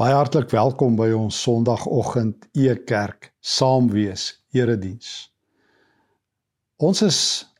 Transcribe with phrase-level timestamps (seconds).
[0.00, 4.22] Baie hartlik welkom by ons Sondagoggend E-kerk Saamwees
[4.56, 5.28] Erediens.
[6.80, 7.18] Ons is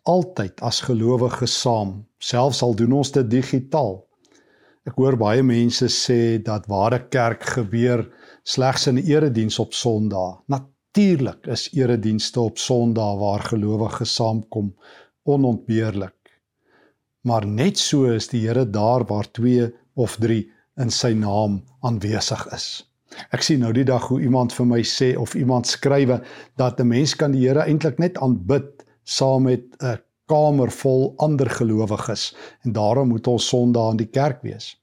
[0.09, 3.98] altyd as gelowiges saam, selfs al doen ons dit digitaal.
[4.88, 8.07] Ek hoor baie mense sê dat ware kerk gebeur
[8.54, 10.38] slegs in erediens op Sondag.
[10.48, 14.72] Natuurlik is eredienste op Sondag waar gelowiges saamkom
[15.29, 16.32] onontbeerlik.
[17.29, 19.68] Maar net so is die Here daar waar 2
[20.00, 20.41] of 3
[20.82, 22.68] in sy naam aanwesig is.
[23.34, 26.21] Ek sien nou die dag hoe iemand vir my sê of iemand skrywe
[26.57, 29.98] dat 'n mens kan die Here eintlik net aanbid saam met 'n
[30.30, 34.77] kamer vol ander gelowiges en daarom moet ons Sondag in die kerk wees.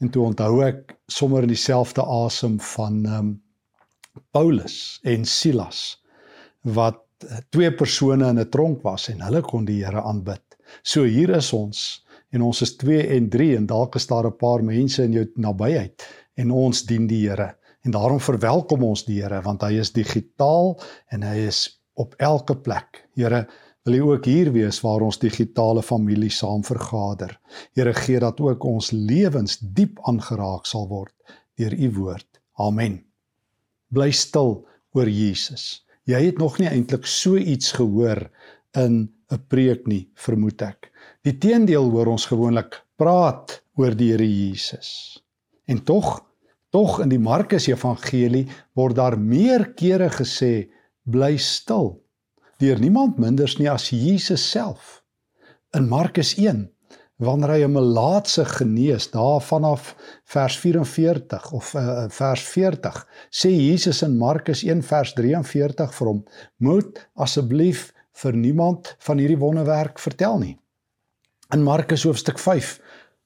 [0.00, 3.42] En toe onthou ek sommer in dieselfde asem van ehm um,
[4.30, 5.98] Paulus en Silas
[6.62, 7.00] wat
[7.50, 10.42] twee persone in 'n tronk was en hulle kon die Here aanbid.
[10.82, 12.03] So hier is ons
[12.34, 15.26] en ons is 2 en 3 en dalk is daar 'n paar mense in jou
[15.36, 16.06] nabyheid
[16.36, 17.54] en ons dien die Here.
[17.84, 20.80] En daarom verwelkom ons die Here want hy is digitaal
[21.12, 23.08] en hy is op elke plek.
[23.14, 23.46] Here,
[23.84, 27.38] wil U ook hier wees waar ons digitale familie saam vergader.
[27.76, 31.14] Here, gee dat ook ons lewens diep aangeraak sal word
[31.56, 32.40] deur U woord.
[32.58, 33.04] Amen.
[33.92, 35.84] Bly stil oor Jesus.
[36.04, 38.30] Jy het nog nie eintlik so iets gehoor
[38.74, 40.90] in 'n preek nie, vermoed ek.
[41.24, 44.88] Die teendeel hoor ons gewoonlik praat oor die Here Jesus.
[45.64, 46.18] En tog,
[46.68, 48.42] tog in die Markus Evangelie
[48.76, 50.68] word daar meer kere gesê
[51.08, 51.94] bly stil
[52.60, 55.00] deur niemand minders nie as Jesus self.
[55.72, 56.66] In Markus 1
[57.24, 59.94] wanneer hy 'n melaatse genees daar vanaf
[60.28, 63.00] vers 44 of uh, vers 40
[63.30, 66.20] sê Jesus in Markus 1 vers 43 vir hom
[66.58, 70.58] moet asseblief vir niemand van hierdie wonderwerk vertel nie
[71.52, 72.80] in Markus hoofstuk 5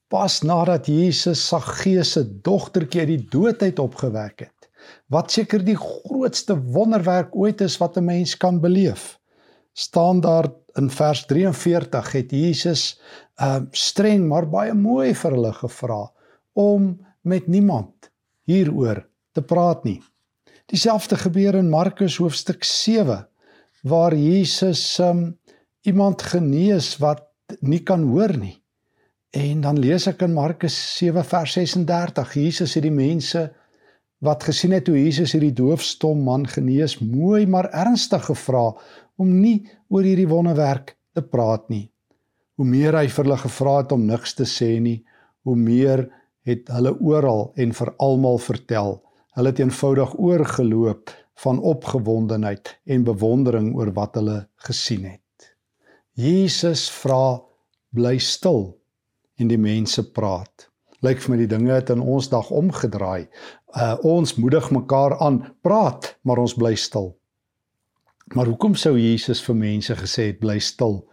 [0.08, 4.70] pas nadat Jesus Saggeus se dogtertjie uit die dood uit opgewek het
[5.12, 9.18] wat seker die grootste wonderwerk ooit is wat 'n mens kan beleef
[9.72, 13.00] staan daar in vers 43 het Jesus
[13.42, 16.00] uh streng maar baie mooi vir hulle gevra
[16.58, 18.10] om met niemand
[18.48, 20.00] hieroor te praat nie.
[20.66, 23.26] Dieselfde gebeur in Markus hoofstuk 7
[23.82, 25.38] waar Jesus um
[25.86, 27.27] iemand genees wat
[27.60, 28.56] nie kan hoor nie.
[29.36, 33.48] En dan lees ek in Markus 7 vers 36, Jesus het die mense
[34.24, 38.72] wat gesien het hoe Jesus hierdie doofstom man genees, mooi maar ernstig gevra
[39.20, 41.86] om nie oor hierdie wonderwerk te praat nie.
[42.58, 45.04] Hoe meer hy vir hulle gevra het om niks te sê nie,
[45.46, 46.08] hoe meer
[46.48, 48.98] het hulle oral en vir almal vertel.
[49.36, 51.12] Hulle het eenvoudig oorgeloop
[51.44, 55.27] van opgewondenheid en bewondering oor wat hulle gesien het.
[56.18, 57.38] Jesus vra
[57.94, 58.72] bly stil
[59.38, 60.66] en die mense praat.
[61.06, 63.28] Lyk vir my die dinge het in ons dag omgedraai.
[63.78, 67.12] Uh ons moedig mekaar aan, praat, maar ons bly stil.
[68.34, 71.04] Maar hoekom sou Jesus vir mense gesê het bly stil?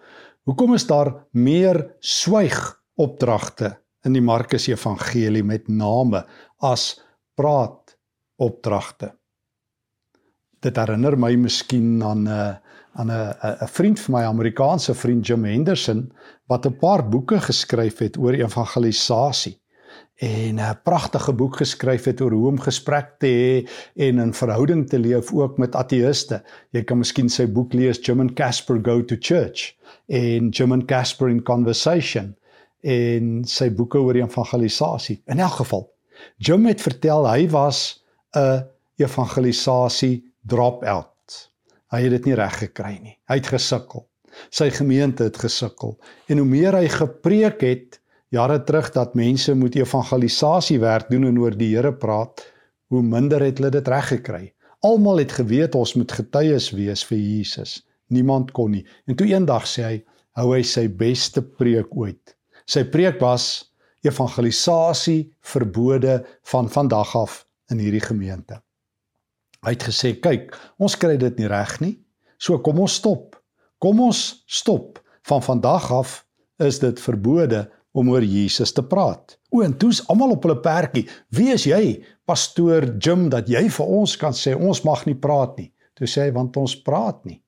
[0.50, 2.58] Hoekom is daar meer swyg
[2.98, 6.24] opdragte in die Markus Evangelie met name
[6.66, 6.96] as
[7.38, 7.94] praat
[8.42, 9.14] opdragte?
[10.66, 12.54] Dit herinner my miskien aan 'n uh,
[12.96, 16.12] aan 'n 'n vriend van my, Amerikaanse vriend Jim Henderson,
[16.48, 19.60] wat 'n paar boeke geskryf het oor evangelisasie
[20.16, 24.90] en 'n pragtige boek geskryf het oor hoe om gesprek te hê en 'n verhouding
[24.90, 26.44] te leef ook met ateëste.
[26.70, 29.76] Jy kan miskien sy boek lees Jim and Casper Go to Church
[30.08, 32.36] en Jim and Casper in Conversation
[32.82, 35.22] en sy boeke oor evangelisasie.
[35.26, 35.94] In elk geval,
[36.38, 38.04] Jim het vertel hy was
[38.36, 38.64] 'n
[38.96, 41.15] evangelisasie drop-out
[41.96, 43.14] Hy het dit nie reg gekry nie.
[43.32, 44.04] Hy het gesukkel.
[44.52, 45.94] Sy gemeente het gesukkel.
[46.28, 48.02] En hoe meer hy gepreek het
[48.36, 52.44] jare terug dat mense moet evangelisasie werk doen en oor die Here praat,
[52.92, 54.44] hoe minder het hulle dit reg gekry.
[54.84, 57.80] Almal het geweet ons moet getuies wees vir Jesus.
[58.12, 58.84] Niemand kon nie.
[59.08, 59.96] En toe eendag sê hy,
[60.36, 62.36] hou hy sy beste preek ooit.
[62.68, 63.72] Sy preek was
[64.06, 66.20] evangelisasie verbode
[66.52, 67.42] van vandag af
[67.72, 68.65] in hierdie gemeente.
[69.66, 72.00] Hy het gesê, "Kyk, ons kry dit nie reg nie.
[72.38, 73.36] So kom ons stop.
[73.80, 75.00] Kom ons stop.
[75.24, 76.26] Van vandag af
[76.60, 81.10] is dit verbode om oor Jesus te praat." O, en toe's almal op hulle perdjie.
[81.30, 85.58] "Wie is jy, pastoor Jim, dat jy vir ons kan sê ons mag nie praat
[85.58, 87.42] nie?" Toe sê hy, "Want ons praat nie.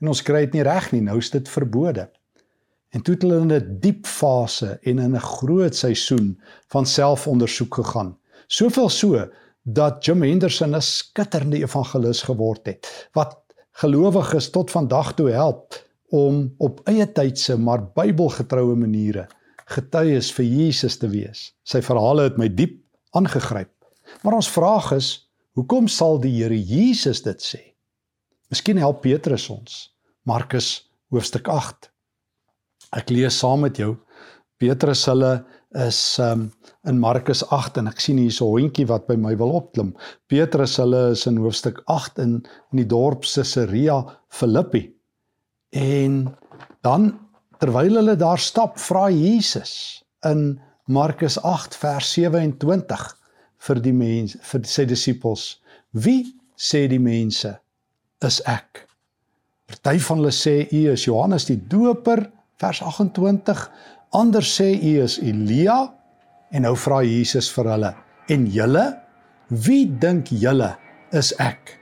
[0.00, 1.00] En ons kry dit nie reg nie.
[1.00, 2.08] Nou is dit verbode."
[2.92, 7.74] En toe het hulle in 'n diep fase en in 'n groot seisoen van selfondersoek
[7.74, 8.18] gegaan.
[8.46, 9.28] Soveel so
[9.62, 13.38] dat Jim Henderson 'n skitterende evangelis geword het wat
[13.72, 15.74] gelowiges tot vandag toe help
[16.10, 19.28] om op eie tydse maar Bybelgetroue maniere
[19.64, 21.52] getuies vir Jesus te wees.
[21.64, 22.82] Sy verhale het my diep
[23.16, 23.72] aangegryp.
[24.22, 25.08] Maar ons vraag is,
[25.56, 27.60] hoekom sal die Here Jesus dit sê?
[28.50, 29.94] Miskien help Petrus ons.
[30.28, 31.88] Markus hoofstuk 8.
[32.92, 33.96] Ek lees saam met jou.
[34.62, 35.40] Petrus hulle
[35.88, 36.46] is um,
[36.86, 39.90] in Markus 8 en ek sien hier 'n hondjie wat by my wil opklim.
[40.30, 42.34] Petrus hulle is in hoofstuk 8 in
[42.70, 43.96] in die dorp Caesarea
[44.30, 44.84] Philippi.
[45.74, 46.36] En
[46.86, 47.18] dan
[47.58, 53.08] terwyl hulle daar stap, vra Jesus in Markus 8 vers 27
[53.66, 55.58] vir die mense vir sy disippels:
[55.90, 57.58] "Wie sê die mense
[58.22, 58.86] is ek?"
[59.66, 62.30] Party van hulle sê u is Johannes die Doper,
[62.60, 63.66] vers 28.
[64.12, 65.86] Ander sê u is Elia
[66.52, 67.94] en nou vra Jesus vir hulle:
[68.28, 68.84] "En julle?
[69.48, 70.74] Wie dink julle
[71.12, 71.78] is ek?"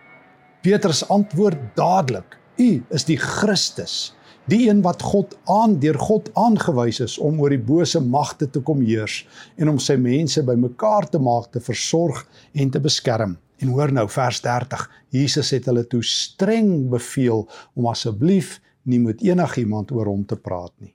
[0.62, 4.15] Petrus antwoord dadelik: "U is die Christus."
[4.50, 8.61] die een wat God aan deur God aangewys is om oor die bose magte te
[8.61, 9.21] kom heers
[9.56, 13.37] en om sy mense bymekaar te maak te versorg en te beskerm.
[13.61, 14.87] En hoor nou vers 30.
[15.15, 17.44] Jesus het hulle toe streng beveel
[17.75, 20.94] om asseblief nie met enigiemand oor hom te praat nie.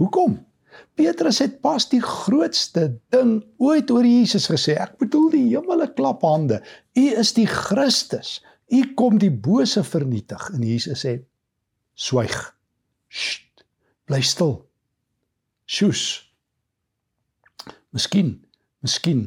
[0.00, 0.40] Hoekom?
[0.94, 4.76] Petrus het pas die grootste ding ooit oor Jesus gesê.
[4.80, 6.60] Ek bedoel die hemele klap hande.
[6.96, 8.38] U is die Christus.
[8.70, 11.20] U kom die bose vernietig en Jesus sê:
[11.94, 12.36] "Swyg."
[13.10, 13.64] Sst,
[14.06, 14.60] bly stil.
[15.66, 16.30] Sjoes.
[17.90, 18.36] Miskien,
[18.82, 19.24] miskien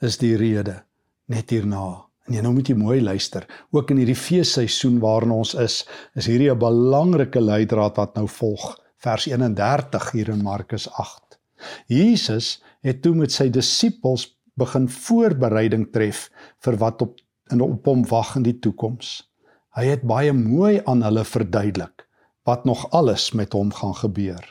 [0.00, 0.82] is die rede
[1.28, 2.08] net hierna.
[2.28, 3.44] En jy nou moet jy mooi luister.
[3.72, 5.84] Ook in hierdie feesseisoen waarin ons is,
[6.16, 8.76] is hierdie 'n belangrike leidraad wat nou volg.
[8.98, 11.38] Vers 31 hier in Markus 8.
[11.86, 14.24] Jesus het toe met sy disippels
[14.58, 16.24] begin voorbereiding tref
[16.66, 17.20] vir wat op
[17.54, 19.30] in op hom wag in die toekoms.
[19.78, 22.08] Hy het baie mooi aan hulle verduidelik
[22.48, 24.42] wat nog alles met hom gaan gebeur.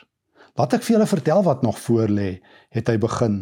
[0.56, 2.38] Laat ek vir julle vertel wat nog voor lê,
[2.72, 3.36] het hy begin.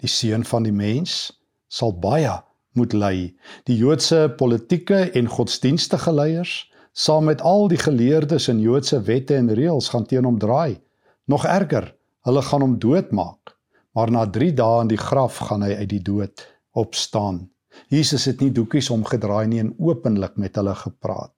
[0.00, 1.34] Die seun van die mens
[1.68, 2.32] sal baie
[2.78, 3.28] moet ly.
[3.68, 9.52] Die Joodse politieke en godsdienstige leiers, saam met al die geleerdes en Joodse wette en
[9.54, 10.80] reëls gaan teen hom draai.
[11.24, 11.94] Nog erger,
[12.26, 13.56] hulle gaan hom doodmaak.
[13.94, 16.46] Maar na 3 dae in die graf gaan hy uit die dood
[16.78, 17.48] opstaan.
[17.90, 21.34] Jesus het nie doekies omgedraai nie en openlik met hulle gepraat.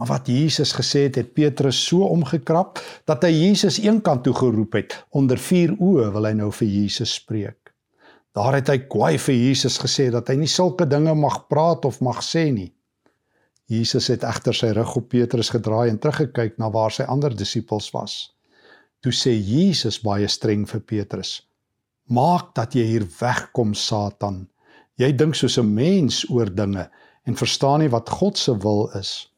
[0.00, 4.78] Maar wat Jesus gesê het, het Petrus so omgekrap dat hy Jesus eenkant toe geroep
[4.78, 4.96] het.
[5.12, 7.74] Onder vier oë wil hy nou vir Jesus spreek.
[8.32, 12.00] Daar het hy kwaai vir Jesus gesê dat hy nie sulke dinge mag praat of
[12.00, 12.70] mag sê nie.
[13.70, 17.90] Jesus het egter sy rug op Petrus gedraai en teruggekyk na waar sy ander disippels
[17.94, 18.34] was.
[19.00, 21.46] Toe sê Jesus baie streng vir Petrus:
[22.10, 24.48] "Maak dat jy hier wegkom, Satan.
[24.98, 26.90] Jy dink soos 'n mens oor dinge
[27.24, 29.30] en verstaan nie wat God se wil is."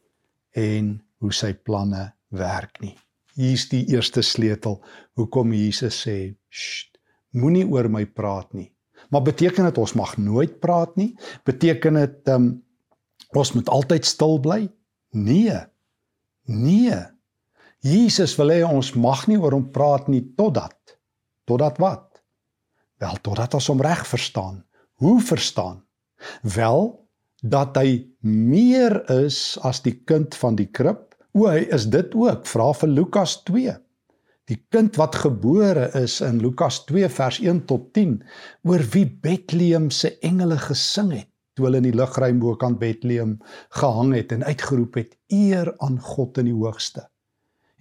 [0.53, 2.95] en hoe sy planne werk nie.
[3.39, 4.81] Hier's die eerste sleutel
[5.17, 6.99] hoekom Jesus sê, "Sst,
[7.33, 8.73] moenie oor my praat nie."
[9.11, 11.17] Maar beteken dit ons mag nooit praat nie?
[11.45, 12.63] Beteken dit um,
[13.37, 14.61] ons moet altyd stil bly?
[15.11, 15.59] Nee.
[16.45, 16.99] Nee.
[17.83, 20.79] Jesus wil hê ons mag nie oor hom praat nie totdat
[21.49, 22.23] totdat wat?
[23.03, 24.63] Wel totdat ons hom reg verstaan.
[25.03, 25.83] Hoe verstaan?
[26.43, 26.93] Wel
[27.43, 31.11] dat hy meer is as die kind van die krib?
[31.35, 32.47] O, hy is dit ook.
[32.47, 33.75] Vra vir Lukas 2.
[34.51, 38.21] Die kind wat gebore is in Lukas 2 vers 1 tot 10
[38.69, 43.39] oor wie Bethlehem se engele gesing het toe hulle in die lugruim bokant Bethlehem
[43.81, 47.07] gehang het en uitgeroep het eer aan God in die hoogste.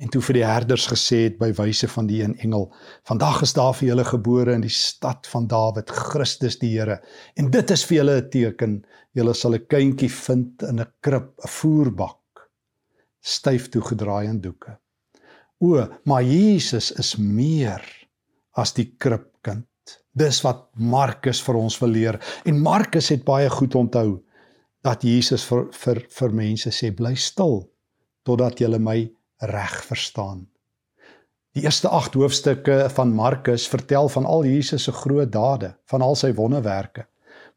[0.01, 2.71] En toe vir die herders gesê het by wyse van die een engel
[3.09, 6.97] vandag is daar vir julle gebore in die stad van Dawid Christus die Here.
[7.37, 8.85] En dit is vir julle 'n teken.
[9.13, 12.17] Julle sal 'n kindjie vind in 'n krib 'n voerbak
[13.21, 14.79] styf toegedraai in doeke.
[15.61, 17.85] O maar Jesus is meer
[18.57, 19.67] as die kribkind
[20.13, 24.21] dis wat Markus vir ons wil leer en Markus het baie goed onthou
[24.83, 27.61] dat Jesus vir vir vir mense sê bly stil
[28.25, 28.97] totdat julle my
[29.51, 30.45] reg verstaan.
[31.55, 36.15] Die eerste 8 hoofstukke van Markus vertel van al Jesus se groot dade, van al
[36.15, 37.07] sy wonderwerke.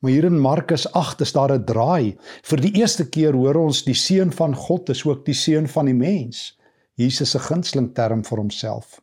[0.00, 2.16] Maar hier in Markus 8 is daar 'n draai.
[2.42, 5.87] Vir die eerste keer hoor ons die seun van God is ook die seun van
[5.87, 6.58] die mens.
[6.94, 9.00] Jesus se gunsteling term vir homself.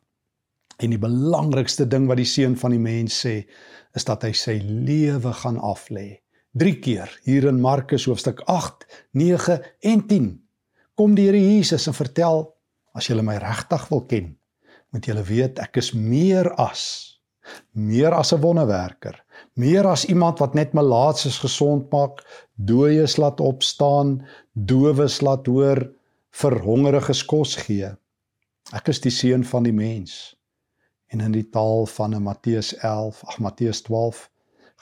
[0.78, 3.42] En die belangrikste ding wat die seun van die mens sê,
[3.94, 6.22] is dat hy sy lewe gaan aflê.
[6.58, 10.32] 3 keer hier in Markus hoofstuk 8, 9 en 10
[10.94, 12.44] kom die Here Jesus en vertel
[12.92, 14.34] As julle my regtig wil ken,
[14.92, 16.84] moet julle weet ek is meer as
[17.74, 19.16] meer as 'n wonderwerker,
[19.56, 22.22] meer as iemand wat net malaatses gesond maak,
[22.54, 24.22] dooies laat opstaan,
[24.54, 25.80] dowes laat hoor,
[26.30, 27.90] vir hongeriges kos gee.
[28.72, 30.36] Ek is die seun van die mens.
[31.12, 34.30] En in die taal van Matteus 11, ag Matteus 12,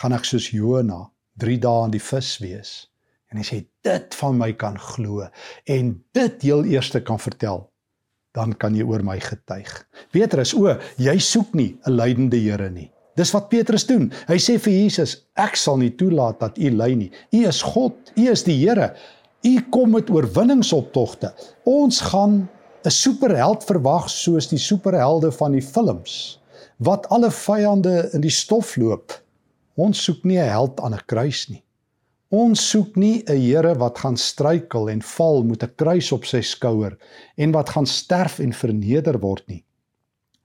[0.02, 1.08] gaan ek soos Jona
[1.42, 2.70] 3 dae in die vis wees.
[3.30, 5.26] En as jy dit van my kan glo
[5.70, 7.64] en dit heel eerste kan vertel,
[8.34, 9.70] dan kan jy oor my getuig.
[10.14, 10.70] Petrus, o,
[11.02, 12.90] jy soek nie 'n lydende Here nie.
[13.16, 14.12] Dis wat Petrus doen.
[14.28, 17.10] Hy sê vir Jesus, ek sal nie toelaat dat u ly nie.
[17.32, 18.94] U is God, u is die Here.
[19.42, 21.34] U kom met oorwinningsoptogte.
[21.64, 22.48] Ons gaan
[22.84, 26.40] 'n superheld verwag soos die superhelde van die films
[26.80, 29.12] wat alle vyande in die stof loop.
[29.76, 31.62] Ons soek nie 'n held aan 'n kruis nie.
[32.30, 36.40] Ons soek nie 'n Here wat gaan struikel en val met 'n kruis op sy
[36.40, 36.96] skouer
[37.36, 39.64] en wat gaan sterf en verneder word nie.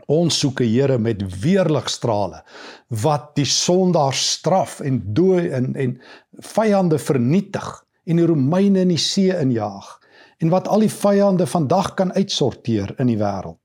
[0.07, 2.43] Ons soek 'n Here met weerligstrale
[2.89, 6.01] wat die sondaar straf en dooi en en
[6.39, 9.99] vyande vernietig en die Romeine in die see injaag
[10.37, 13.59] en wat al die vyande vandag kan uitsorteer in die wêreld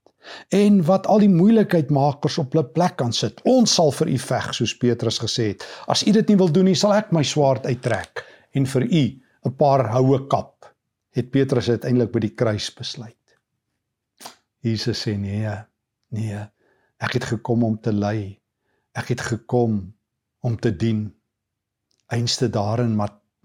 [0.53, 3.41] en wat al die moeilikheidmakers op hulle plek kan sit.
[3.49, 5.65] Ons sal vir u veg soos Petrus gesê het.
[5.89, 8.23] As u dit nie wil doen nie, sal ek my swaard uittrek
[8.57, 9.03] en vir u
[9.45, 10.65] 'n paar houe kap.
[11.11, 13.17] Het Petrus uiteindelik by die kruis besluit.
[14.61, 15.49] Jesus sê nee.
[16.11, 16.47] Nee,
[16.99, 18.39] ek het gekom om te ly.
[18.93, 19.93] Ek het gekom
[20.41, 21.13] om te dien.
[22.07, 22.95] Einste daarin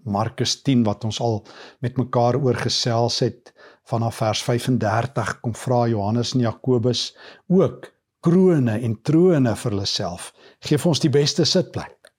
[0.06, 1.42] Markus 10 wat ons al
[1.84, 3.52] met mekaar oor gesels het
[3.90, 7.10] vanaf vers 35 kom vra Johannes en Jakobus
[7.46, 7.92] ook
[8.26, 10.32] krone en trone vir hulle self.
[10.60, 12.12] Geef ons die beste sitplek.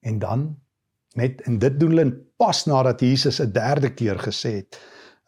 [0.00, 0.48] En dan
[1.18, 2.08] net en dit doen hulle
[2.40, 4.80] pas nadat Jesus 'n derde keer gesê het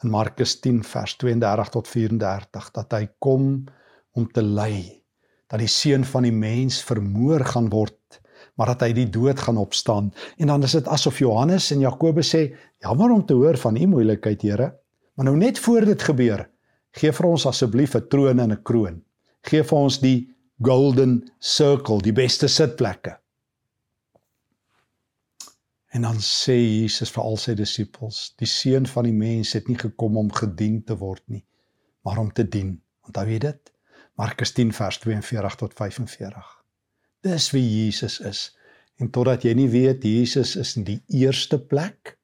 [0.03, 3.65] in Markus 10 vers 32 tot 34 dat hy kom
[4.13, 5.05] om te ly
[5.49, 8.21] dat die seun van die mens vermoor gaan word
[8.55, 12.35] maar dat hy die dood gaan opstaan en dan is dit asof Johannes en Jakobus
[12.35, 12.45] sê
[12.83, 14.71] jammer om te hoor van u moeilikheid Here
[15.15, 16.47] maar nou net voor dit gebeur
[16.95, 19.03] gee vir ons asseblief 'n troon en 'n kroon
[19.43, 20.31] gee vir ons die
[20.63, 23.19] golden circle die beste sitplekke
[25.95, 29.79] En dan sê Jesus vir al sy disippels, die seun van die mens het nie
[29.79, 31.45] gekom om gedien te word nie,
[32.03, 32.75] maar om te dien.
[33.07, 33.71] Onthou jy dit?
[34.19, 36.64] Markus 10 vers 42 tot 45.
[37.25, 38.51] Dis wie Jesus is.
[39.01, 42.15] En totdat jy nie weet Jesus is in die eerste plek,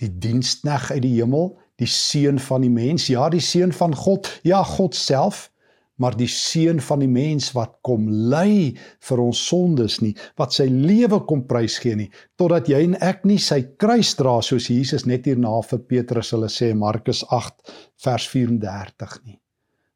[0.00, 4.30] die dienskneg uit die hemel, die seun van die mens, ja, die seun van God,
[4.46, 5.48] ja, God self,
[5.96, 8.74] maar die seun van die mens wat kom ly
[9.08, 12.08] vir ons sondes nie wat sy lewe kom prysgee nie
[12.40, 16.50] totdat jy en ek nie sy kruis dra soos Jesus net hierna vir Petrus hulle
[16.50, 19.38] sê Markus 8 vers 34 nie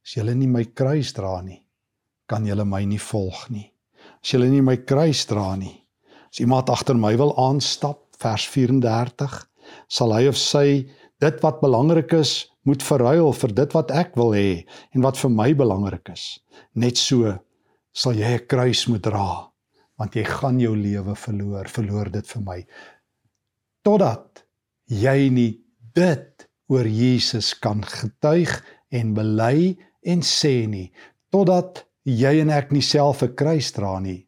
[0.06, 1.58] as julle nie my kruis dra nie
[2.30, 3.66] kan julle my nie volg nie
[4.28, 5.78] as julle nie my kruis dra nie
[6.28, 9.38] as iemand agter my wil aanstap vers 34
[9.88, 10.68] sal hy of sy
[11.24, 15.32] dit wat belangrik is moet verruil vir dit wat ek wil hê en wat vir
[15.32, 16.38] my belangrik is.
[16.76, 17.32] Net so
[17.96, 19.48] sal jy 'n kruis moet dra
[19.98, 22.58] want jy gaan jou lewe verloor, verloor dit vir my.
[23.82, 24.44] Totdat
[24.86, 25.58] jy nie
[25.94, 28.52] dit oor Jesus kan getuig
[28.92, 30.92] en bely en sê nie,
[31.32, 34.26] totdat jy en ek nie self 'n kruis dra nie,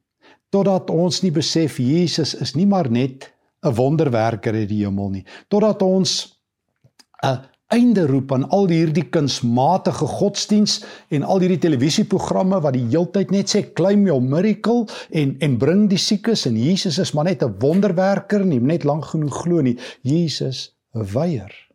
[0.51, 3.33] totdat ons nie besef Jesus is nie maar net
[3.65, 6.37] 'n wonderwerker uit die hemel nie, totdat ons
[7.23, 10.81] 'n einde roep aan al hierdie kunsmatige godsdiens
[11.15, 15.89] en al hierdie televisieprogramme wat die heeltyd net sê claim your miracle en en bring
[15.89, 19.79] die siekes en Jesus is maar net 'n wonderwerker nie net lank genoeg glo nie.
[20.03, 21.70] Jesus weier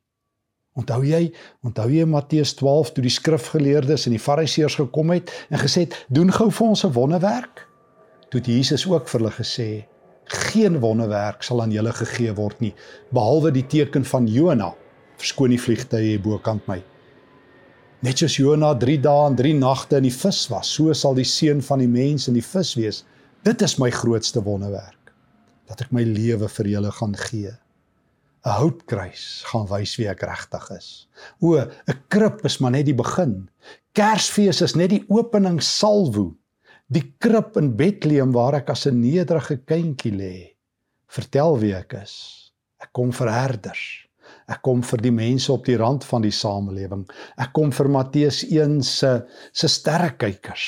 [0.76, 1.32] Onthou jy
[1.64, 6.00] onthou jy Matteus 12 toe die skrifgeleerdes en die fariseërs gekom het en gesê het
[6.10, 7.68] doen gou vir ons 'n wonderwerk
[8.30, 9.86] toe het Jesus ook vir hulle gesê
[10.26, 12.74] geen wonderwerk sal aan julle gegee word nie
[13.12, 14.74] behalwe die teken van Jona
[15.20, 16.82] verskoon die vliegtye hier bokant my.
[18.06, 21.28] Net soos Jona 3 dae en 3 nagte in die vis was, so sal die
[21.28, 23.04] seun van die mens in die vis wees.
[23.48, 25.14] Dit is my grootste wonderwerk
[25.66, 27.56] dat ek my lewe vir julle gaan gee.
[28.46, 30.90] 'n Houtkruis gaan wys wie ek regtig is.
[31.42, 33.50] O, 'n krib is maar net die begin.
[33.98, 36.36] Kersfees is net die opening salvo.
[36.88, 40.38] Die krib in Bethlehem waar ek as 'n nederige kindjie lê.
[41.08, 42.52] Vertel wie ek is.
[42.80, 44.06] Ek kom vir herders.
[44.48, 47.06] Ek kom vir die mense op die rand van die samelewing.
[47.38, 50.66] Ek kom vir Matteus 1 se se sterrekykers.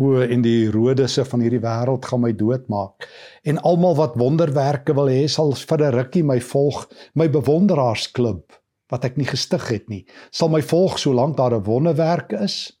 [0.00, 3.04] O en die rodese van hierdie wêreld gaan my doodmaak.
[3.44, 8.56] En almal wat wonderwerke wil hê sal vir 'n rukkie my volg, my bewonderaarsklub
[8.90, 10.06] wat ek nie gestig het nie.
[10.32, 12.72] Sal my volg solank daar 'n wonderwerk is.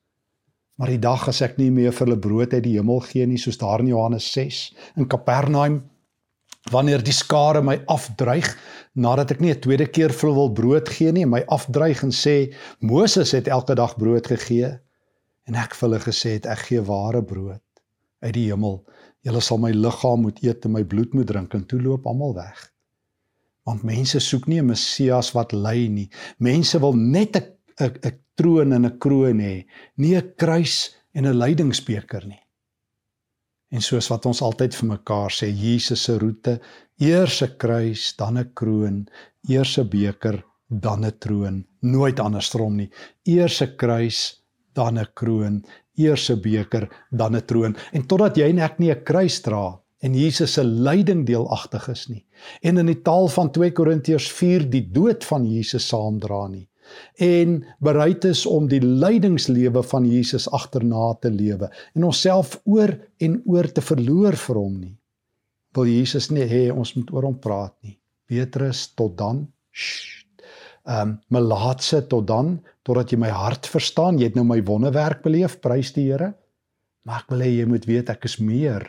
[0.78, 3.38] Maar die dag as ek nie meer vir hulle brood uit die hemel gee nie,
[3.38, 5.82] soos daar in Johannes 6 in Kapernaum
[6.70, 8.56] wanneer die skare my afdreig
[8.94, 12.54] nadat ek nie 'n tweede keer vir wil brood gee nie my afdreig en sê
[12.80, 14.80] Moses het elke dag brood gegee
[15.46, 17.62] en ek vir hulle gesê het ek gee ware brood
[18.20, 18.84] uit die hemel
[19.26, 22.32] Julle sal my liggaam moet eet en my bloed moet drink en toe loop almal
[22.38, 22.60] weg.
[23.68, 26.08] Want mense soek nie 'n Messias wat ly nie.
[26.38, 27.44] Mense wil net 'n
[27.80, 29.66] 'n 'n troon en 'n kroon hê,
[29.96, 32.40] nie 'n kruis en 'n lydingsbeker nie.
[33.70, 36.60] En soos wat ons altyd vir mekaar sê, Jesus se roete,
[36.98, 39.08] eers 'n kruis, dan 'n kroon,
[39.48, 42.90] eers 'n beker, dan 'n troon, nooit andersom nie.
[43.26, 44.39] Eers 'n kruis,
[44.74, 45.64] dan 'n kroon,
[45.96, 47.76] eers 'n beker, dan 'n troon.
[47.92, 52.08] En totdat jy en ek nie 'n kruis dra en Jesus se lyding deelagtig is
[52.08, 52.24] nie
[52.62, 56.70] en in die taal van 2 Korintiërs 4 die dood van Jesus saamdra nie
[57.14, 63.42] en bereid is om die lydingslewe van Jesus agterna te lewe en onsself oor en
[63.44, 64.96] oor te verloor vir hom nie.
[65.76, 67.94] Wil Jesus nie hê ons moet oor hom praat nie.
[68.26, 69.44] Petrus tot dan.
[70.88, 74.18] Ehm um, melaatse tot dan totdat jy my hart verstaan.
[74.18, 76.32] Jy het nou my wonderwerk beleef, prys die Here.
[77.04, 78.88] Maar ek wil hê jy moet weet ek is meer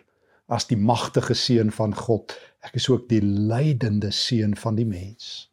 [0.52, 2.36] as die magtige seun van God.
[2.64, 5.50] Ek is ook die lydende seun van die mens.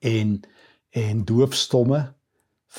[0.00, 0.40] En
[0.96, 2.00] en doofstomme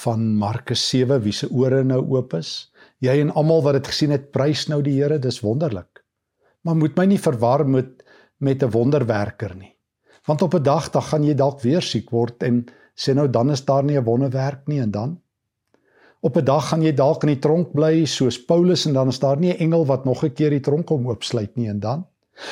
[0.01, 2.71] van Markus 7 wie se ore nou oop is.
[3.03, 6.01] Jy en almal wat dit gesien het, prys nou die Here, dis wonderlik.
[6.65, 8.03] Maar moet my nie verwar met
[8.39, 9.76] met 'n wonderwerker nie.
[10.27, 12.65] Want op 'n dag dan gaan jy dalk weer siek word en
[12.95, 15.21] sê nou dan is daar nie 'n wonderwerk nie en dan
[16.19, 19.19] op 'n dag gaan jy dalk in die tronk bly soos Paulus en dan is
[19.19, 22.05] daar nie 'n engel wat nog 'n keer die tronk kom oopsluit nie en dan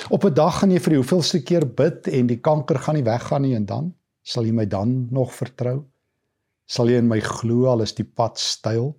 [0.10, 3.04] op 'n dag gaan jy vir die hoeveelste keer bid en die kanker gaan nie
[3.04, 3.94] weggaan nie en dan
[4.26, 5.84] Sal jy my dan nog vertrou?
[6.66, 8.96] Sal jy in my glo al is die pad styl?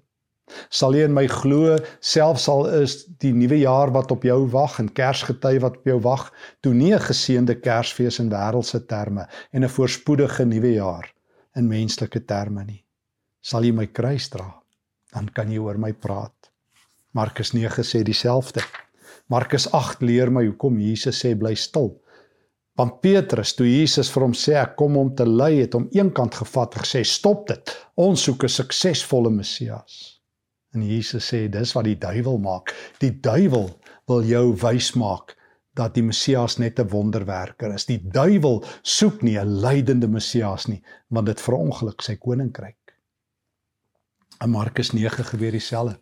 [0.71, 4.79] Sal jy in my glo selfs al is die nuwe jaar wat op jou wag
[4.83, 9.65] en Kersgety wat op jou wag, toe nie 'n geseënde Kersfees in wêreldse terme en
[9.65, 11.13] 'n voorspoedige nuwe jaar
[11.57, 12.85] in menslike terme nie.
[13.43, 14.63] Sal jy my kruis dra?
[15.13, 16.51] Dan kan jy oor my praat.
[17.13, 18.61] Markus 9 sê dieselfde.
[19.29, 22.01] Markus 8 leer my hoekom Jesus sê bly stil.
[22.77, 26.35] Want Petrus, toe Jesus vir hom sê ek kom om te ly, het hom eenkant
[26.35, 27.77] gevat en gesê stop dit.
[27.97, 30.16] Ons soek 'n suksesvolle Messias.
[30.77, 32.75] En Jesus sê dis wat die duiwel maak.
[33.01, 33.71] Die duiwel
[34.11, 35.33] wil jou wys maak
[35.77, 37.87] dat die Messias net 'n wonderwerker is.
[37.89, 42.97] Die duiwel soek nie 'n lydende Messias nie, want dit verongeluk sy koninkryk.
[44.45, 45.99] In Markus 9 gebeur dieselfde.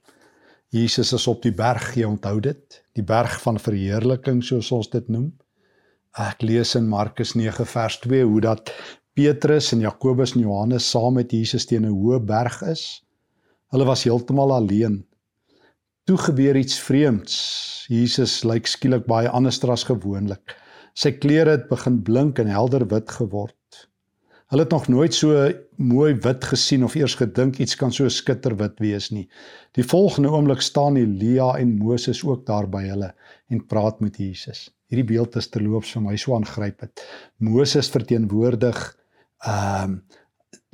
[0.69, 5.09] Jesus is op die berg, jy onthou dit, die berg van verheerliking soos ons dit
[5.09, 5.33] noem.
[6.19, 8.73] Ek lees in Markus 9 vers 2 hoe dat
[9.15, 13.04] Petrus en Jakobus en Johannes saam met Jesus teen 'n hoë berg is.
[13.73, 15.01] Hulle was heeltemal alleen.
[16.05, 17.35] Toe gebeur iets vreemds.
[17.89, 20.57] Jesus lyk skielik baie anders as gewoonlik.
[20.95, 23.89] Sy klere het begin blink en helder wit geword.
[24.53, 28.79] Hulle het nog nooit so mooi wit gesien of eers gedink iets kan so skitterwit
[28.81, 29.29] wees nie.
[29.73, 33.15] Die volgende oomblik staan Elia en Moses ook daar by hulle
[33.49, 37.03] en praat met Jesus hierdie beeld is terloops vir my so aangrypend.
[37.43, 38.85] Moses verteenwoordig
[39.45, 40.03] ehm um,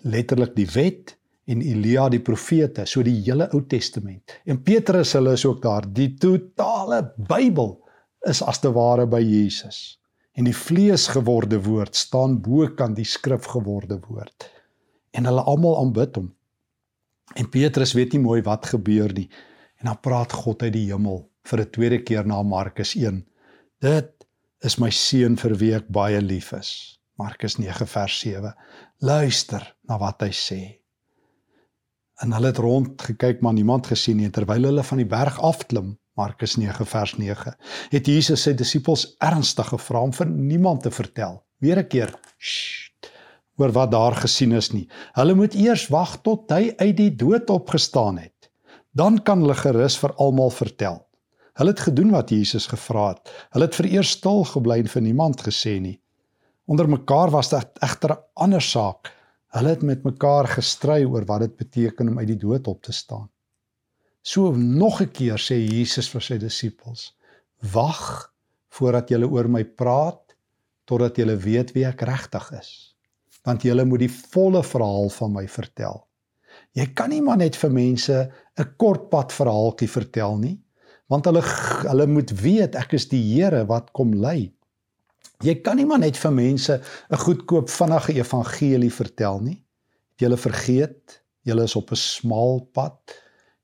[0.00, 1.10] letterlik die wet
[1.50, 4.36] en Elia die profete, so die hele Ou Testament.
[4.46, 5.86] En Petrus hulle is ook daar.
[5.86, 7.74] Die totale Bybel
[8.28, 9.98] is as te ware by Jesus.
[10.38, 14.46] En die vlees geworde woord staan bo kan die skrif geworde woord.
[15.16, 16.30] En hulle almal aanbid hom.
[17.34, 19.28] En Petrus weet nie mooi wat gebeur nie.
[19.82, 23.24] En dan praat God uit die hemel vir 'n tweede keer na Markus 1
[23.80, 24.26] Dit
[24.60, 26.98] is my seun vir wie ek baie lief is.
[27.16, 28.52] Markus 9 vers 7.
[29.00, 30.79] Luister na wat hy sê.
[32.20, 35.94] En hulle het rond gekyk maar niemand gesien nie terwyl hulle van die berg afklim.
[36.20, 37.54] Markus 9 vers 9.
[37.94, 41.40] Het Jesus sy disippels ernstig gevra om vir niemand te vertel.
[41.64, 42.12] Weer 'n keer.
[42.38, 43.08] Sst,
[43.56, 44.88] oor wat daar gesien is nie.
[45.12, 48.50] Hulle moet eers wag tot hy uit die dood opgestaan het.
[48.92, 51.06] Dan kan hulle gerus vir almal vertel.
[51.54, 53.32] Hulle het gedoen wat Jesus gevra het.
[53.50, 56.00] Hulle het vereers stil gebly en vir niemand gesê nie.
[56.66, 59.19] Onder mekaar was dit egter 'n ander saak.
[59.50, 62.92] Hulle het met mekaar gestry oor wat dit beteken om uit die dood op te
[62.92, 63.28] staan.
[64.22, 67.16] So nog 'n keer sê Jesus vir sy disippels:
[67.72, 68.32] "Wag
[68.68, 70.36] voordat julle oor my praat
[70.84, 72.94] totdat julle weet wie ek regtig is,
[73.44, 76.06] want julle moet die volle verhaal van my vertel."
[76.72, 80.60] Jy kan nie maar net vir mense 'n kort pad verhaaltjie vertel nie
[81.10, 81.42] want hulle
[81.88, 84.52] hulle moet weet ek is die Here wat kom lei.
[85.40, 86.74] Jy kan nie maar net vir mense
[87.08, 89.64] 'n goedkoop vinnige evangelie vertel nie.
[90.18, 93.00] Jy hulle vergeet, jy is op 'n smal pad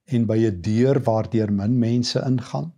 [0.07, 2.73] en by 'n deur waardeur min mense ingaan.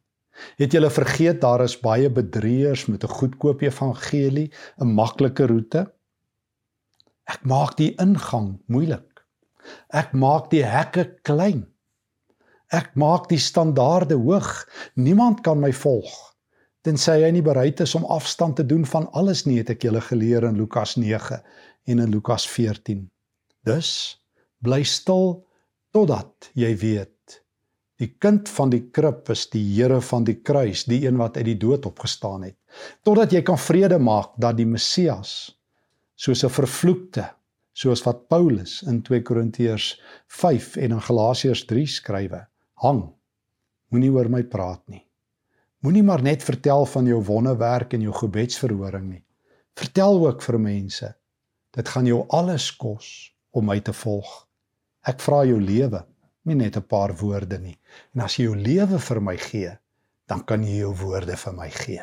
[0.59, 5.93] Het jy vergeet daar is baie bedrieërs met 'n goedkoop evangelie, 'n maklike roete?
[7.27, 9.25] Ek maak die ingang moeilik.
[9.91, 11.69] Ek maak die hekke klein.
[12.73, 14.67] Ek maak die standaarde hoog.
[14.95, 16.38] Niemand kan my volg
[16.87, 20.03] tensy hy nie bereid is om afstand te doen van alles nie, het ek julle
[20.05, 21.41] geleer in Lukas 9
[21.89, 23.07] en in Lukas 14.
[23.67, 23.91] Dus
[24.65, 25.41] bly stil
[25.95, 27.41] totdat jy weet
[27.99, 31.49] die kind van die krib is die Here van die kruis, die een wat uit
[31.49, 32.55] die dood opgestaan het.
[33.03, 35.51] Totdat jy kan vrede maak dat die Messias
[36.15, 37.27] soos 'n vervloekte
[37.79, 43.05] soos wat Paulus in 2 Korintiërs 5 en in Galasiërs 3 skrywe, hang.
[43.91, 45.08] Moenie oor my praat nie.
[45.79, 49.25] Moenie maar net vertel van jou wonderwerk en jou gebedsverhoring nie.
[49.79, 51.11] Vertel ook vir mense.
[51.71, 54.33] Dit gaan jou alles kos om my te volg.
[55.07, 56.03] Ek vra jou lewe,
[56.43, 57.79] nie net 'n paar woorde nie.
[58.15, 59.79] En as jy jou lewe vir my gee,
[60.27, 62.03] dan kan jy jou woorde vir my gee.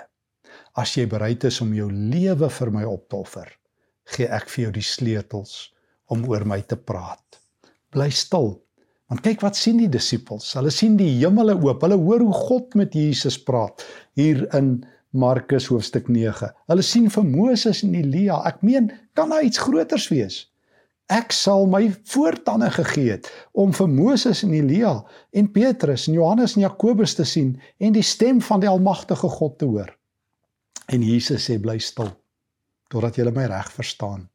[0.73, 3.51] As jy bereid is om jou lewe vir my op te offer,
[4.05, 5.73] gee ek vir jou die sleutels
[6.05, 7.41] om oor my te praat.
[7.91, 8.64] Bly stil.
[9.11, 10.47] Want kyk wat sien die disippels?
[10.57, 11.83] Hulle sien die hemele oop.
[11.85, 13.85] Hulle hoor hoe God met Jesus praat
[14.17, 14.79] hier in
[15.15, 16.49] Markus hoofstuk 9.
[16.71, 18.41] Hulle sien vir Moses en Elia.
[18.49, 20.41] Ek meen, kan daar iets groters wees?
[21.13, 24.95] Ek sal my voortande gegee het om vir Moses en Elia
[25.37, 29.59] en Petrus en Johannes en Jakobus te sien en die stem van die almagtige God
[29.61, 29.91] te hoor.
[30.89, 32.09] En Jesus sê bly stil
[32.89, 34.25] totdat julle my reg verstaan.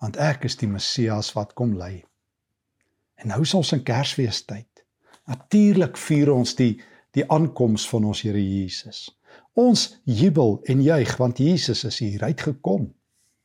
[0.00, 2.02] Want ek is die Messias wat kom lei.
[3.20, 4.84] En nou is ons in Kersfeestyd.
[5.28, 6.74] Natuurlik vier ons die
[7.16, 9.08] die aankoms van ons Here Jesus.
[9.58, 12.86] Ons jubel en juig want Jesus is hier uitgekom.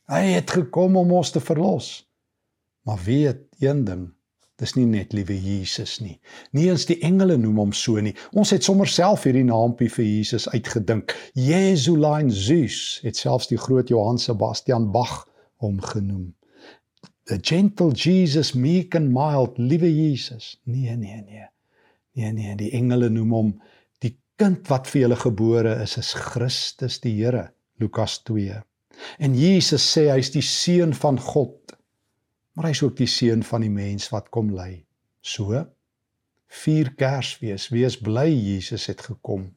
[0.05, 2.05] Hy het gekom om ons te verlos.
[2.85, 4.03] Maar weet een ding,
[4.61, 6.19] dis nie net liewe Jesus nie.
[6.53, 8.13] Nie eens die engele noem hom so nie.
[8.37, 11.17] Ons het sommer self hierdie naampie vir Jesus uitgedink.
[11.33, 15.23] Jesulein Zeus het selfs die groot Johann Sebastian Bach
[15.65, 16.29] hom genoem.
[17.25, 20.55] The gentle Jesus, meek and mild, liewe Jesus.
[20.63, 21.47] Nee, nee, nee.
[22.15, 23.49] Nee, nee, die engele noem hom
[24.03, 27.49] die kind wat vir julle gebore is, is Christus die Here.
[27.81, 28.61] Lukas 2.
[29.19, 31.65] En Jesus sê hy's die seun van God
[32.55, 34.85] maar hy is ook die seun van die mens wat kom lei.
[35.19, 35.65] So
[36.55, 39.49] vier Kersfees, wees bly Jesus het gekom.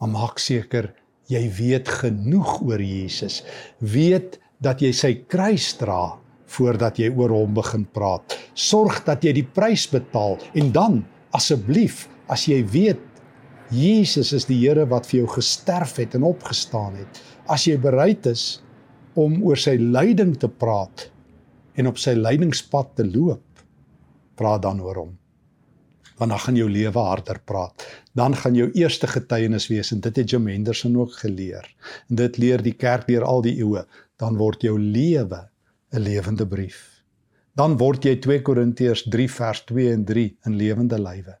[0.00, 0.90] Maar maak seker
[1.30, 3.42] jy weet genoeg oor Jesus.
[3.78, 6.16] Weet dat jy sy kruis dra
[6.56, 8.36] voordat jy oor hom begin praat.
[8.54, 11.02] Sorg dat jy die prys betaal en dan
[11.36, 13.04] asseblief as jy weet
[13.68, 17.20] Jesus is die Here wat vir jou gesterf het en opgestaan het.
[17.52, 18.62] As jy bereid is
[19.18, 21.10] om oor sy lyding te praat,
[21.78, 23.62] en op sy lydingspad te loop,
[24.38, 25.12] praat dan oor hom.
[26.18, 27.84] Want dan gaan jou lewe harder praat.
[28.18, 31.66] Dan gaan jou eerste getuienis wees en dit het Jim Henderson ook geleer.
[32.10, 33.84] En dit leer die kerk deur al die eeue,
[34.18, 35.44] dan word jou lewe
[35.90, 37.04] 'n lewende brief.
[37.56, 41.38] Dan word jy 2 Korintiërs 3 vers 2 en 3 in lewende lywe.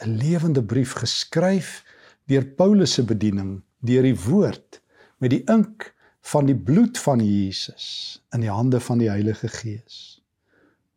[0.00, 1.84] 'n Lewende brief geskryf
[2.24, 4.80] deur Paulus se bediening, deur die woord
[5.18, 5.90] met die ink
[6.32, 10.22] van die bloed van Jesus in die hande van die Heilige Gees.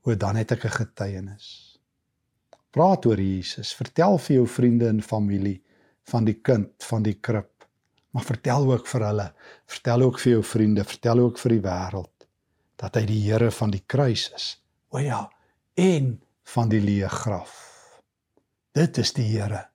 [0.04, 1.80] O dan het ek 'n getuienis.
[2.71, 5.62] Praat oor Jesus, vertel vir jou vriende en familie
[6.04, 7.52] van die kind van die krib.
[8.12, 9.34] Maar vertel ook vir hulle,
[9.65, 12.12] vertel ook vir jou vriende, vertel ook vir die wêreld
[12.84, 14.48] dat hy die Here van die kruis is.
[14.91, 15.24] O ja,
[15.80, 16.17] en
[16.54, 17.54] van die leë graf.
[18.76, 19.69] Dit is die Here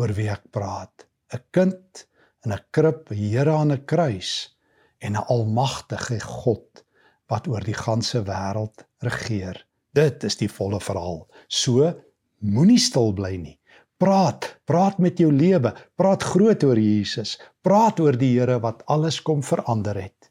[0.00, 1.04] oor wie ek praat.
[1.34, 2.06] 'n Kind
[2.44, 4.56] in 'n krib, 'n Here aan 'n kruis
[4.98, 6.84] en 'n almagtige God
[7.28, 9.66] wat oor die ganse wêreld regeer.
[9.92, 11.28] Dit is die volle verhaal.
[11.48, 11.92] So
[12.40, 13.58] moenie stil bly nie.
[13.98, 19.20] Praat, praat met jou lewe, praat groot oor Jesus, praat oor die Here wat alles
[19.22, 20.23] kom verander het.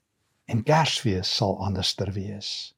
[0.45, 2.73] En Kersfees sal anderster wees.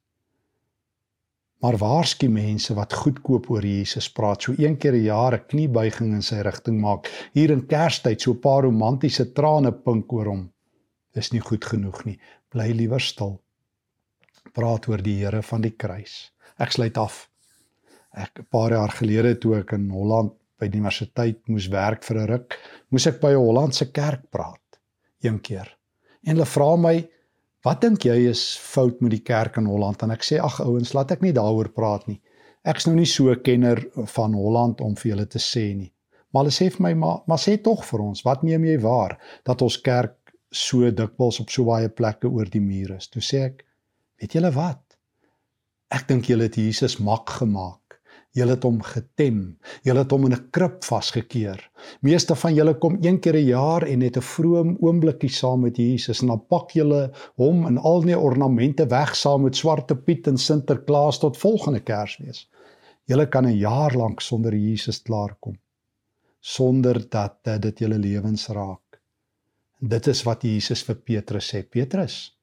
[1.63, 6.13] Maar waarsku mense wat goedkoop oor Jesus praat, so een keer 'n jaar 'n kniebuiging
[6.13, 10.51] in sy rigting maak, hier in Kerstyd so 'n paar romantiese trane pink oor hom
[11.13, 12.19] is nie goed genoeg nie.
[12.49, 13.41] Bly liewer stil.
[14.54, 16.32] Praat oor die Here van die kruis.
[16.60, 17.30] Ek sluit af.
[18.13, 22.17] Ek 'n paar jaar gelede toe ek in Holland by die universiteit moes werk vir
[22.17, 22.60] 'n ruk,
[22.91, 24.80] moes ek by 'n Hollandse kerk praat
[25.21, 25.78] een keer.
[26.23, 27.10] En hulle vra my,
[27.65, 30.93] "Wat dink jy is fout met die kerk in Holland?" En ek sê, "Ag ouens,
[30.93, 32.21] laat ek nie daaroor praat nie.
[32.63, 35.91] Ek's nou nie so 'n kenner van Holland om vir julle te sê nie."
[36.32, 39.17] Maar hulle sê vir my, "Maar maar sê tog vir ons, wat neem jy waar
[39.43, 40.25] dat ons kerk
[40.56, 43.10] so dikwels op so baie plekke oor die mure is.
[43.12, 43.63] Toe sê ek,
[44.21, 44.82] weet julle wat?
[45.93, 47.82] Ek dink julle het Jesus mak gemaak.
[48.36, 49.39] Julle het hom getem.
[49.88, 51.60] Julle het hom in 'n krib vasgekeer.
[52.02, 55.78] Meeste van julle kom een keer 'n jaar en het 'n vroom oombliekie saam met
[55.78, 60.28] Jesus en dan pak julle hom in al die ornamente weg saam met Swarte Piet
[60.28, 62.50] en Sinterklaas tot volgende Kersfees.
[63.06, 65.58] Julle kan 'n jaar lank sonder Jesus klaarkom
[66.45, 69.00] sonder dat dit julle lewens raak.
[69.82, 71.63] En dit is wat Jesus vir Petrus sê.
[71.65, 72.35] Petrus,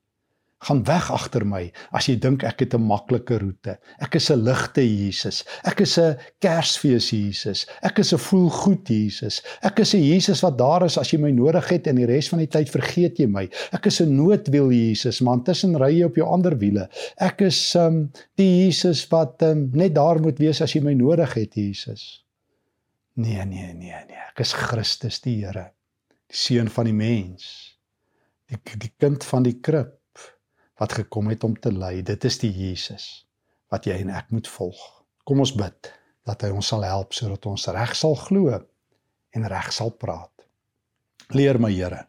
[0.66, 1.62] gaan weg agter my
[1.96, 3.78] as jy dink ek het 'n maklike roete.
[4.00, 5.44] Ek is 'n ligte Jesus.
[5.64, 7.66] Ek is 'n Kersfees Jesus.
[7.82, 9.42] Ek is 'n voel goed Jesus.
[9.62, 12.28] Ek is 'n Jesus wat daar is as jy my nodig het en die res
[12.28, 13.48] van die tyd vergeet jy my.
[13.72, 16.88] Ek is 'n noodwiel Jesus, man, tussen ry jy op jou ander wiele.
[17.18, 21.34] Ek is um die Jesus wat um, net daar moet wees as jy my nodig
[21.34, 22.24] het, Jesus.
[23.14, 24.22] Nee, nee, nee, nee.
[24.30, 25.72] Ek is Christus die Here,
[26.28, 27.76] die seun van die mens.
[28.48, 30.01] Die die kind van die krib
[30.82, 32.00] wat gekom het om te ly.
[32.02, 33.24] Dit is die Jesus
[33.72, 34.80] wat jy en ek moet volg.
[35.24, 35.92] Kom ons bid
[36.26, 40.46] dat hy ons sal help sodat ons reg sal glo en reg sal praat.
[41.32, 42.08] Leer my Here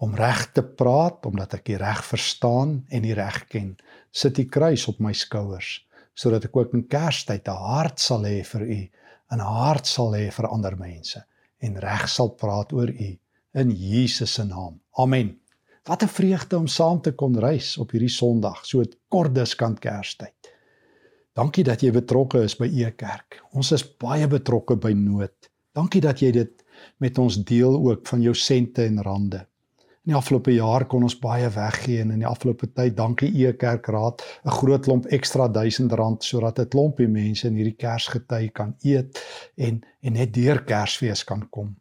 [0.00, 3.74] om reg te praat omdat ek die reg verstaan en die reg ken.
[4.10, 5.80] Sit die kruis op my skouers
[6.20, 8.80] sodat ek ook in Kerstyd 'n hart sal hê vir U,
[9.34, 11.24] 'n hart sal hê vir ander mense
[11.60, 13.10] en reg sal praat oor U
[13.54, 14.80] in Jesus se naam.
[14.96, 15.39] Amen.
[15.90, 19.78] Wat 'n vreugde om saam te kon reis op hierdie Sondag, so 'n kordes kant
[19.78, 20.50] Kerstyd.
[21.34, 23.42] Dankie dat jy betrokke is by E Kerk.
[23.52, 25.50] Ons is baie betrokke by nood.
[25.72, 26.62] Dankie dat jy dit
[26.98, 29.46] met ons deel ook van jou sente en rande.
[30.06, 33.52] In die afgelope jaar kon ons baie weggee en in die afgelope tyd, dankie E
[33.52, 38.76] Kerk Raad, 'n groot klomp ekstra R1000 sodat 'n klompie mense in hierdie Kersgety kan
[38.82, 39.18] eet
[39.56, 41.76] en en net deur Kersfees kan kom.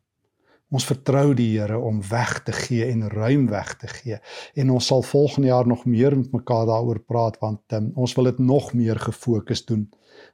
[0.70, 4.20] Ons vertrou die Here om weg te gee en ruim weg te gee.
[4.54, 8.30] En ons sal volgende jaar nog meer met mekaar daaroor praat want um, ons wil
[8.30, 9.88] dit nog meer gefokus doen.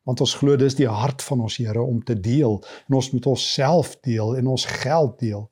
[0.03, 3.29] Want ons glo dis die hart van ons Here om te deel en ons moet
[3.31, 5.45] onsself deel en ons geld deel.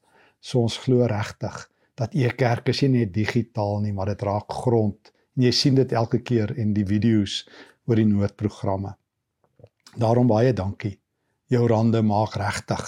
[0.43, 1.61] So ons glo regtig
[1.95, 5.13] dat e kerk is nie net digitaal nie, maar dit raak grond.
[5.37, 7.45] En jy sien dit elke keer in die video's
[7.87, 8.97] oor die noodprogramme.
[9.95, 10.97] Daarom baie dankie.
[11.47, 12.83] Jou rande maak regtig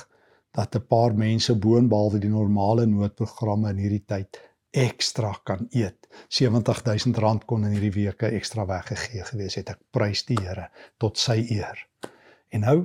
[0.56, 4.40] dat 'n paar mense boonbehalwe die normale noodprogramme in hierdie tyd
[4.72, 6.08] ekstra kan eet.
[6.30, 9.70] R70000 kon in hierdie weke ekstra weggegee gewees het.
[9.70, 11.88] Ek prys die Here tot sy eer.
[12.50, 12.78] En nou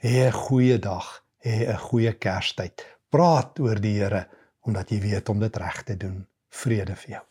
[0.00, 2.86] hê 'n goeie dag, hê 'n goeie Kerstyd.
[3.10, 4.28] Praat oor die Here
[4.62, 6.26] omdat jy weet om dit reg te doen.
[6.48, 7.24] Vrede vir jou.